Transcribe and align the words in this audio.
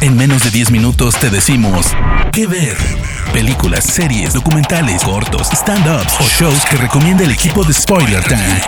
En 0.00 0.16
menos 0.16 0.44
de 0.44 0.50
10 0.50 0.70
minutos 0.70 1.18
te 1.18 1.30
decimos 1.30 1.86
qué 2.32 2.46
ver. 2.46 2.76
Películas, 3.32 3.84
series, 3.84 4.34
documentales, 4.34 5.02
cortos, 5.02 5.48
stand-ups 5.52 6.20
o 6.20 6.24
shows 6.24 6.64
que 6.70 6.76
recomienda 6.76 7.24
el 7.24 7.30
equipo 7.30 7.64
de 7.64 7.72
Spoiler 7.72 8.22
Time. 8.24 8.60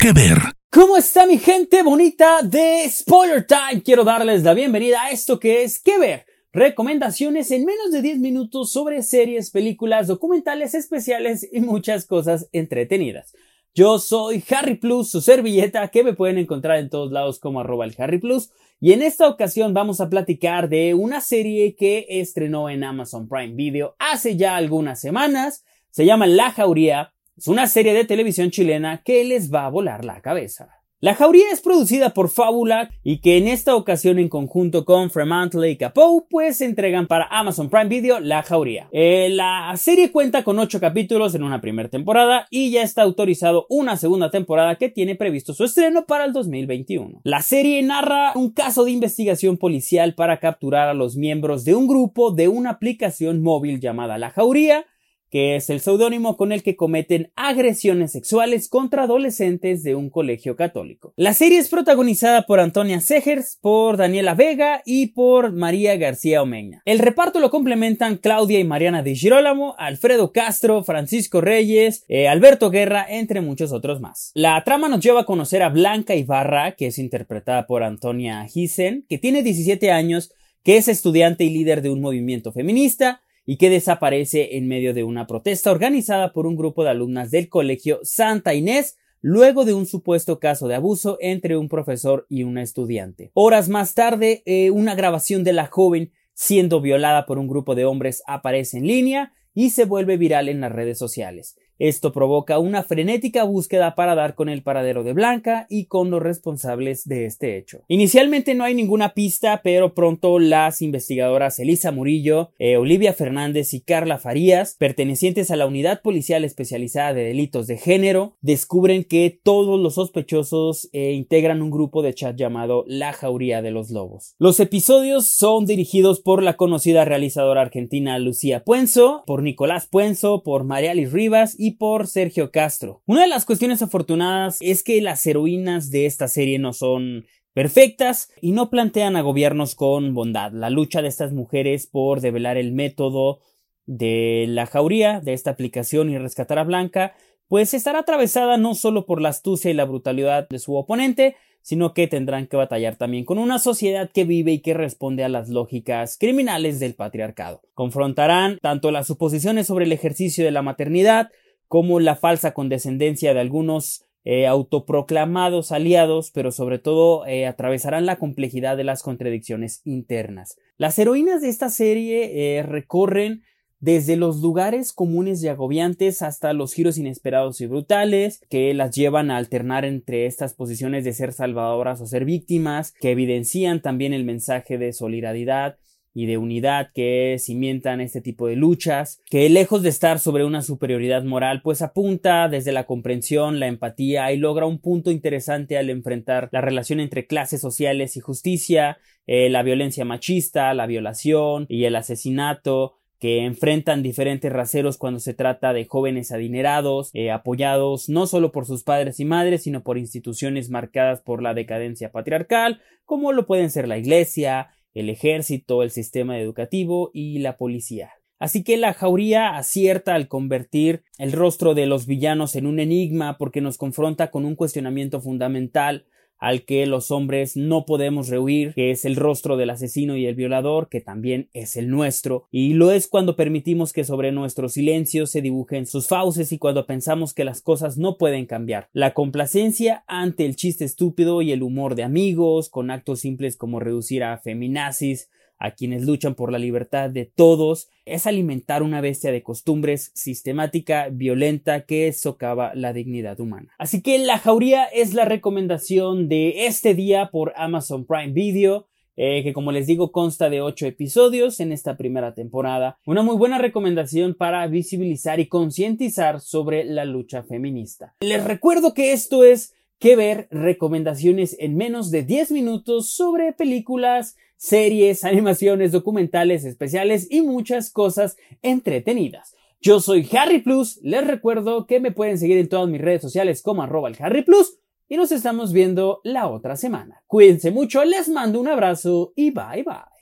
¿Qué 0.00 0.12
ver? 0.12 0.38
¿Cómo 0.70 0.96
está 0.96 1.26
mi 1.26 1.38
gente 1.38 1.82
bonita 1.82 2.42
de 2.42 2.88
Spoiler 2.90 3.46
Time? 3.46 3.82
Quiero 3.82 4.04
darles 4.04 4.42
la 4.42 4.54
bienvenida 4.54 5.02
a 5.02 5.10
esto 5.10 5.38
que 5.38 5.62
es 5.62 5.80
¿Qué 5.80 5.98
ver? 5.98 6.26
Recomendaciones 6.52 7.50
en 7.50 7.64
menos 7.64 7.90
de 7.92 8.02
10 8.02 8.18
minutos 8.18 8.72
sobre 8.72 9.02
series, 9.02 9.50
películas, 9.50 10.06
documentales 10.06 10.74
especiales 10.74 11.46
y 11.52 11.60
muchas 11.60 12.06
cosas 12.06 12.48
entretenidas. 12.52 13.34
Yo 13.74 13.98
soy 13.98 14.42
Harry 14.48 14.76
Plus, 14.76 15.10
su 15.10 15.20
servilleta, 15.20 15.88
que 15.88 16.02
me 16.02 16.14
pueden 16.14 16.38
encontrar 16.38 16.78
en 16.78 16.88
todos 16.88 17.12
lados 17.12 17.38
como 17.38 17.60
arroba 17.60 17.84
el 17.84 17.94
Harry 17.98 18.18
Plus. 18.18 18.50
Y 18.78 18.92
en 18.92 19.02
esta 19.02 19.28
ocasión 19.28 19.72
vamos 19.72 20.00
a 20.00 20.10
platicar 20.10 20.68
de 20.68 20.92
una 20.92 21.22
serie 21.22 21.74
que 21.74 22.06
estrenó 22.08 22.68
en 22.68 22.84
Amazon 22.84 23.26
Prime 23.26 23.54
Video 23.54 23.96
hace 23.98 24.36
ya 24.36 24.56
algunas 24.56 25.00
semanas. 25.00 25.64
Se 25.90 26.04
llama 26.04 26.26
La 26.26 26.50
Jauría. 26.50 27.14
Es 27.36 27.48
una 27.48 27.68
serie 27.68 27.94
de 27.94 28.04
televisión 28.04 28.50
chilena 28.50 29.02
que 29.02 29.24
les 29.24 29.52
va 29.52 29.64
a 29.64 29.70
volar 29.70 30.04
la 30.04 30.20
cabeza. 30.20 30.75
La 30.98 31.14
Jauría 31.14 31.44
es 31.52 31.60
producida 31.60 32.14
por 32.14 32.30
Fábula 32.30 32.88
y 33.04 33.18
que 33.18 33.36
en 33.36 33.48
esta 33.48 33.76
ocasión 33.76 34.18
en 34.18 34.30
conjunto 34.30 34.86
con 34.86 35.10
Fremantle 35.10 35.70
y 35.70 35.76
Capoe 35.76 36.24
pues 36.30 36.62
entregan 36.62 37.06
para 37.06 37.26
Amazon 37.26 37.68
Prime 37.68 37.90
Video 37.90 38.18
La 38.18 38.42
Jauría. 38.42 38.88
Eh, 38.92 39.28
la 39.30 39.74
serie 39.76 40.10
cuenta 40.10 40.42
con 40.42 40.58
8 40.58 40.80
capítulos 40.80 41.34
en 41.34 41.42
una 41.42 41.60
primera 41.60 41.90
temporada 41.90 42.46
y 42.48 42.70
ya 42.70 42.82
está 42.82 43.02
autorizado 43.02 43.66
una 43.68 43.98
segunda 43.98 44.30
temporada 44.30 44.76
que 44.76 44.88
tiene 44.88 45.16
previsto 45.16 45.52
su 45.52 45.64
estreno 45.64 46.06
para 46.06 46.24
el 46.24 46.32
2021. 46.32 47.20
La 47.24 47.42
serie 47.42 47.82
narra 47.82 48.32
un 48.34 48.52
caso 48.52 48.86
de 48.86 48.92
investigación 48.92 49.58
policial 49.58 50.14
para 50.14 50.40
capturar 50.40 50.88
a 50.88 50.94
los 50.94 51.14
miembros 51.14 51.66
de 51.66 51.74
un 51.74 51.88
grupo 51.88 52.30
de 52.30 52.48
una 52.48 52.70
aplicación 52.70 53.42
móvil 53.42 53.80
llamada 53.80 54.16
La 54.16 54.30
Jauría 54.30 54.86
que 55.30 55.56
es 55.56 55.70
el 55.70 55.80
seudónimo 55.80 56.36
con 56.36 56.52
el 56.52 56.62
que 56.62 56.76
cometen 56.76 57.32
agresiones 57.36 58.12
sexuales 58.12 58.68
contra 58.68 59.04
adolescentes 59.04 59.82
de 59.82 59.94
un 59.94 60.10
colegio 60.10 60.56
católico. 60.56 61.12
La 61.16 61.34
serie 61.34 61.58
es 61.58 61.68
protagonizada 61.68 62.42
por 62.42 62.60
Antonia 62.60 63.00
Segers, 63.00 63.58
por 63.60 63.96
Daniela 63.96 64.34
Vega 64.34 64.82
y 64.84 65.08
por 65.08 65.52
María 65.52 65.96
García 65.96 66.42
Omeña. 66.42 66.82
El 66.84 66.98
reparto 66.98 67.40
lo 67.40 67.50
complementan 67.50 68.16
Claudia 68.16 68.60
y 68.60 68.64
Mariana 68.64 69.02
de 69.02 69.14
Girolamo, 69.14 69.74
Alfredo 69.78 70.32
Castro, 70.32 70.84
Francisco 70.84 71.40
Reyes, 71.40 72.04
eh, 72.08 72.28
Alberto 72.28 72.70
Guerra, 72.70 73.06
entre 73.08 73.40
muchos 73.40 73.72
otros 73.72 74.00
más. 74.00 74.30
La 74.34 74.62
trama 74.64 74.88
nos 74.88 75.00
lleva 75.00 75.22
a 75.22 75.26
conocer 75.26 75.62
a 75.62 75.68
Blanca 75.68 76.14
Ibarra, 76.14 76.72
que 76.72 76.86
es 76.88 76.98
interpretada 76.98 77.66
por 77.66 77.82
Antonia 77.82 78.46
Gissen, 78.46 79.04
que 79.08 79.18
tiene 79.18 79.42
17 79.42 79.90
años, 79.90 80.32
que 80.62 80.76
es 80.76 80.88
estudiante 80.88 81.44
y 81.44 81.50
líder 81.50 81.82
de 81.82 81.90
un 81.90 82.00
movimiento 82.00 82.52
feminista, 82.52 83.20
y 83.46 83.56
que 83.56 83.70
desaparece 83.70 84.56
en 84.56 84.68
medio 84.68 84.92
de 84.92 85.04
una 85.04 85.26
protesta 85.26 85.70
organizada 85.70 86.32
por 86.32 86.46
un 86.46 86.56
grupo 86.56 86.84
de 86.84 86.90
alumnas 86.90 87.30
del 87.30 87.48
colegio 87.48 88.00
Santa 88.02 88.52
Inés 88.54 88.98
luego 89.22 89.64
de 89.64 89.72
un 89.72 89.86
supuesto 89.86 90.38
caso 90.38 90.68
de 90.68 90.74
abuso 90.74 91.16
entre 91.20 91.56
un 91.56 91.68
profesor 91.68 92.26
y 92.28 92.42
una 92.42 92.62
estudiante. 92.62 93.30
Horas 93.34 93.68
más 93.68 93.94
tarde, 93.94 94.42
eh, 94.44 94.70
una 94.70 94.94
grabación 94.94 95.44
de 95.44 95.52
la 95.52 95.66
joven 95.66 96.12
siendo 96.34 96.80
violada 96.80 97.24
por 97.24 97.38
un 97.38 97.48
grupo 97.48 97.74
de 97.74 97.86
hombres 97.86 98.22
aparece 98.26 98.78
en 98.78 98.86
línea 98.86 99.32
y 99.54 99.70
se 99.70 99.86
vuelve 99.86 100.18
viral 100.18 100.48
en 100.48 100.60
las 100.60 100.70
redes 100.70 100.98
sociales. 100.98 101.56
Esto 101.78 102.12
provoca 102.12 102.58
una 102.58 102.82
frenética 102.82 103.44
búsqueda 103.44 103.94
para 103.94 104.14
dar 104.14 104.34
con 104.34 104.48
el 104.48 104.62
paradero 104.62 105.04
de 105.04 105.12
Blanca 105.12 105.66
y 105.68 105.86
con 105.86 106.10
los 106.10 106.22
responsables 106.22 107.06
de 107.06 107.26
este 107.26 107.58
hecho. 107.58 107.82
Inicialmente 107.88 108.54
no 108.54 108.64
hay 108.64 108.74
ninguna 108.74 109.14
pista, 109.14 109.60
pero 109.62 109.94
pronto 109.94 110.38
las 110.38 110.80
investigadoras 110.80 111.58
Elisa 111.58 111.92
Murillo, 111.92 112.50
eh, 112.58 112.76
Olivia 112.76 113.12
Fernández 113.12 113.74
y 113.74 113.80
Carla 113.80 114.18
Farías, 114.18 114.76
pertenecientes 114.78 115.50
a 115.50 115.56
la 115.56 115.66
Unidad 115.66 116.00
Policial 116.02 116.44
Especializada 116.44 117.12
de 117.12 117.24
Delitos 117.24 117.66
de 117.66 117.76
Género, 117.76 118.36
descubren 118.40 119.04
que 119.04 119.38
todos 119.42 119.78
los 119.80 119.94
sospechosos 119.94 120.88
eh, 120.92 121.12
integran 121.12 121.62
un 121.62 121.70
grupo 121.70 122.02
de 122.02 122.14
chat 122.14 122.36
llamado 122.36 122.84
La 122.86 123.12
Jauría 123.12 123.62
de 123.62 123.70
los 123.70 123.90
Lobos. 123.90 124.34
Los 124.38 124.60
episodios 124.60 125.26
son 125.26 125.66
dirigidos 125.66 126.20
por 126.20 126.42
la 126.42 126.56
conocida 126.56 127.04
realizadora 127.04 127.62
argentina 127.62 128.18
Lucía 128.18 128.64
Puenzo, 128.64 129.24
por 129.26 129.42
Nicolás 129.42 129.86
Puenzo, 129.86 130.42
por 130.42 130.64
Mariali 130.64 131.06
Rivas 131.06 131.54
por 131.72 132.06
Sergio 132.06 132.50
Castro. 132.50 133.02
Una 133.06 133.22
de 133.22 133.28
las 133.28 133.44
cuestiones 133.44 133.82
afortunadas 133.82 134.58
es 134.60 134.82
que 134.82 135.00
las 135.00 135.26
heroínas 135.26 135.90
de 135.90 136.06
esta 136.06 136.28
serie 136.28 136.58
no 136.58 136.72
son 136.72 137.26
perfectas 137.52 138.30
y 138.40 138.52
no 138.52 138.68
plantean 138.68 139.16
a 139.16 139.22
gobiernos 139.22 139.74
con 139.74 140.12
bondad. 140.12 140.52
La 140.52 140.70
lucha 140.70 141.02
de 141.02 141.08
estas 141.08 141.32
mujeres 141.32 141.86
por 141.86 142.20
develar 142.20 142.58
el 142.58 142.72
método 142.72 143.40
de 143.86 144.46
la 144.48 144.66
jauría 144.66 145.20
de 145.20 145.32
esta 145.32 145.50
aplicación 145.50 146.10
y 146.10 146.18
rescatar 146.18 146.58
a 146.58 146.64
Blanca, 146.64 147.14
pues 147.48 147.72
estará 147.74 148.00
atravesada 148.00 148.56
no 148.58 148.74
solo 148.74 149.06
por 149.06 149.22
la 149.22 149.30
astucia 149.30 149.70
y 149.70 149.74
la 149.74 149.84
brutalidad 149.84 150.48
de 150.48 150.58
su 150.58 150.74
oponente, 150.74 151.36
sino 151.62 151.94
que 151.94 152.06
tendrán 152.06 152.46
que 152.46 152.56
batallar 152.56 152.96
también 152.96 153.24
con 153.24 153.38
una 153.38 153.58
sociedad 153.58 154.10
que 154.12 154.24
vive 154.24 154.52
y 154.52 154.60
que 154.60 154.74
responde 154.74 155.24
a 155.24 155.28
las 155.28 155.48
lógicas 155.48 156.16
criminales 156.16 156.78
del 156.78 156.94
patriarcado. 156.94 157.62
Confrontarán 157.74 158.58
tanto 158.62 158.90
las 158.92 159.06
suposiciones 159.08 159.66
sobre 159.66 159.84
el 159.84 159.92
ejercicio 159.92 160.44
de 160.44 160.52
la 160.52 160.62
maternidad, 160.62 161.30
como 161.68 162.00
la 162.00 162.16
falsa 162.16 162.52
condescendencia 162.52 163.34
de 163.34 163.40
algunos 163.40 164.04
eh, 164.28 164.48
autoproclamados 164.48 165.70
aliados, 165.70 166.32
pero 166.32 166.50
sobre 166.50 166.80
todo 166.80 167.24
eh, 167.26 167.46
atravesarán 167.46 168.06
la 168.06 168.16
complejidad 168.16 168.76
de 168.76 168.82
las 168.82 169.04
contradicciones 169.04 169.82
internas. 169.84 170.56
Las 170.78 170.98
heroínas 170.98 171.42
de 171.42 171.48
esta 171.48 171.68
serie 171.68 172.58
eh, 172.58 172.62
recorren 172.64 173.42
desde 173.78 174.16
los 174.16 174.40
lugares 174.40 174.92
comunes 174.92 175.44
y 175.44 175.48
agobiantes 175.48 176.22
hasta 176.22 176.52
los 176.54 176.74
giros 176.74 176.98
inesperados 176.98 177.60
y 177.60 177.66
brutales 177.66 178.40
que 178.50 178.74
las 178.74 178.96
llevan 178.96 179.30
a 179.30 179.36
alternar 179.36 179.84
entre 179.84 180.26
estas 180.26 180.54
posiciones 180.54 181.04
de 181.04 181.12
ser 181.12 181.32
salvadoras 181.32 182.00
o 182.00 182.06
ser 182.06 182.24
víctimas, 182.24 182.92
que 183.00 183.12
evidencian 183.12 183.80
también 183.80 184.12
el 184.12 184.24
mensaje 184.24 184.76
de 184.76 184.92
solidaridad 184.92 185.76
y 186.16 186.24
de 186.24 186.38
unidad 186.38 186.92
que 186.94 187.36
cimientan 187.38 188.00
este 188.00 188.22
tipo 188.22 188.46
de 188.46 188.56
luchas, 188.56 189.20
que 189.28 189.50
lejos 189.50 189.82
de 189.82 189.90
estar 189.90 190.18
sobre 190.18 190.46
una 190.46 190.62
superioridad 190.62 191.24
moral, 191.24 191.60
pues 191.60 191.82
apunta 191.82 192.48
desde 192.48 192.72
la 192.72 192.84
comprensión, 192.84 193.60
la 193.60 193.66
empatía 193.66 194.32
y 194.32 194.38
logra 194.38 194.64
un 194.64 194.78
punto 194.78 195.10
interesante 195.10 195.76
al 195.76 195.90
enfrentar 195.90 196.48
la 196.52 196.62
relación 196.62 197.00
entre 197.00 197.26
clases 197.26 197.60
sociales 197.60 198.16
y 198.16 198.20
justicia, 198.20 198.96
eh, 199.26 199.50
la 199.50 199.62
violencia 199.62 200.06
machista, 200.06 200.72
la 200.72 200.86
violación 200.86 201.66
y 201.68 201.84
el 201.84 201.94
asesinato, 201.94 202.94
que 203.18 203.44
enfrentan 203.44 204.02
diferentes 204.02 204.50
raceros 204.50 204.96
cuando 204.96 205.20
se 205.20 205.34
trata 205.34 205.74
de 205.74 205.84
jóvenes 205.84 206.32
adinerados, 206.32 207.10
eh, 207.12 207.30
apoyados 207.30 208.08
no 208.08 208.26
solo 208.26 208.52
por 208.52 208.64
sus 208.64 208.84
padres 208.84 209.20
y 209.20 209.26
madres, 209.26 209.64
sino 209.64 209.82
por 209.82 209.98
instituciones 209.98 210.70
marcadas 210.70 211.20
por 211.20 211.42
la 211.42 211.52
decadencia 211.52 212.10
patriarcal, 212.10 212.80
como 213.04 213.32
lo 213.32 213.46
pueden 213.46 213.70
ser 213.70 213.86
la 213.86 213.98
iglesia, 213.98 214.70
el 214.96 215.10
ejército, 215.10 215.82
el 215.82 215.90
sistema 215.90 216.40
educativo 216.40 217.10
y 217.12 217.38
la 217.38 217.58
policía. 217.58 218.12
Así 218.38 218.64
que 218.64 218.78
la 218.78 218.94
jauría 218.94 219.56
acierta 219.56 220.14
al 220.14 220.26
convertir 220.26 221.04
el 221.18 221.32
rostro 221.32 221.74
de 221.74 221.86
los 221.86 222.06
villanos 222.06 222.56
en 222.56 222.66
un 222.66 222.80
enigma 222.80 223.36
porque 223.36 223.60
nos 223.60 223.76
confronta 223.76 224.30
con 224.30 224.46
un 224.46 224.56
cuestionamiento 224.56 225.20
fundamental 225.20 226.06
al 226.38 226.64
que 226.64 226.86
los 226.86 227.10
hombres 227.10 227.56
no 227.56 227.84
podemos 227.86 228.28
rehuir, 228.28 228.74
que 228.74 228.90
es 228.90 229.04
el 229.04 229.16
rostro 229.16 229.56
del 229.56 229.70
asesino 229.70 230.16
y 230.16 230.26
el 230.26 230.34
violador, 230.34 230.88
que 230.88 231.00
también 231.00 231.48
es 231.52 231.76
el 231.76 231.88
nuestro, 231.88 232.46
y 232.50 232.74
lo 232.74 232.92
es 232.92 233.06
cuando 233.06 233.36
permitimos 233.36 233.92
que 233.92 234.04
sobre 234.04 234.32
nuestro 234.32 234.68
silencio 234.68 235.26
se 235.26 235.42
dibujen 235.42 235.86
sus 235.86 236.08
fauces 236.08 236.52
y 236.52 236.58
cuando 236.58 236.86
pensamos 236.86 237.34
que 237.34 237.44
las 237.44 237.62
cosas 237.62 237.96
no 237.98 238.16
pueden 238.18 238.46
cambiar. 238.46 238.88
La 238.92 239.14
complacencia 239.14 240.04
ante 240.06 240.44
el 240.44 240.56
chiste 240.56 240.84
estúpido 240.84 241.42
y 241.42 241.52
el 241.52 241.62
humor 241.62 241.94
de 241.94 242.04
amigos, 242.04 242.68
con 242.68 242.90
actos 242.90 243.20
simples 243.20 243.56
como 243.56 243.80
reducir 243.80 244.24
a 244.24 244.38
feminazis, 244.38 245.28
a 245.58 245.72
quienes 245.72 246.04
luchan 246.04 246.34
por 246.34 246.52
la 246.52 246.58
libertad 246.58 247.10
de 247.10 247.24
todos, 247.24 247.88
es 248.04 248.26
alimentar 248.26 248.82
una 248.82 249.00
bestia 249.00 249.32
de 249.32 249.42
costumbres 249.42 250.10
sistemática, 250.14 251.08
violenta, 251.10 251.82
que 251.82 252.12
socava 252.12 252.74
la 252.74 252.92
dignidad 252.92 253.40
humana. 253.40 253.72
Así 253.78 254.02
que 254.02 254.18
La 254.18 254.38
Jauría 254.38 254.84
es 254.84 255.14
la 255.14 255.24
recomendación 255.24 256.28
de 256.28 256.66
este 256.66 256.94
día 256.94 257.30
por 257.30 257.52
Amazon 257.56 258.04
Prime 258.04 258.32
Video. 258.32 258.86
Eh, 259.18 259.42
que 259.42 259.54
como 259.54 259.72
les 259.72 259.86
digo 259.86 260.12
consta 260.12 260.50
de 260.50 260.60
8 260.60 260.88
episodios 260.88 261.60
en 261.60 261.72
esta 261.72 261.96
primera 261.96 262.34
temporada. 262.34 262.98
Una 263.06 263.22
muy 263.22 263.34
buena 263.36 263.56
recomendación 263.56 264.34
para 264.34 264.66
visibilizar 264.66 265.40
y 265.40 265.46
concientizar 265.46 266.42
sobre 266.42 266.84
la 266.84 267.06
lucha 267.06 267.42
feminista. 267.42 268.14
Les 268.20 268.44
recuerdo 268.44 268.92
que 268.92 269.14
esto 269.14 269.42
es 269.42 269.72
que 269.98 270.16
ver 270.16 270.48
recomendaciones 270.50 271.56
en 271.58 271.76
menos 271.76 272.10
de 272.10 272.22
10 272.22 272.52
minutos 272.52 273.10
sobre 273.10 273.52
películas, 273.52 274.36
series, 274.56 275.24
animaciones, 275.24 275.92
documentales 275.92 276.64
especiales 276.64 277.26
y 277.30 277.42
muchas 277.42 277.90
cosas 277.90 278.36
entretenidas. 278.62 279.54
Yo 279.80 280.00
soy 280.00 280.28
Harry 280.36 280.60
Plus, 280.60 280.98
les 281.02 281.26
recuerdo 281.26 281.86
que 281.86 282.00
me 282.00 282.12
pueden 282.12 282.38
seguir 282.38 282.58
en 282.58 282.68
todas 282.68 282.88
mis 282.88 283.00
redes 283.00 283.22
sociales 283.22 283.62
como 283.62 283.82
arroba 283.82 284.08
el 284.08 284.16
Harry 284.18 284.42
Plus 284.42 284.78
y 285.08 285.16
nos 285.16 285.30
estamos 285.32 285.72
viendo 285.72 286.20
la 286.24 286.48
otra 286.48 286.76
semana. 286.76 287.22
Cuídense 287.26 287.70
mucho, 287.70 288.04
les 288.04 288.28
mando 288.28 288.60
un 288.60 288.68
abrazo 288.68 289.32
y 289.36 289.50
bye 289.50 289.84
bye. 289.84 290.16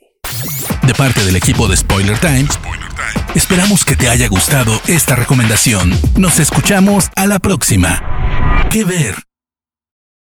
De 0.85 0.93
parte 0.93 1.23
del 1.25 1.35
equipo 1.35 1.67
de 1.67 1.77
Spoiler 1.77 2.19
Time, 2.19 2.45
esperamos 3.33 3.85
que 3.85 3.95
te 3.95 4.07
haya 4.07 4.27
gustado 4.27 4.71
esta 4.87 5.15
recomendación. 5.15 5.91
Nos 6.17 6.39
escuchamos 6.39 7.09
a 7.15 7.25
la 7.25 7.39
próxima. 7.39 8.67
¿Qué 8.71 8.83
ver? 8.83 9.15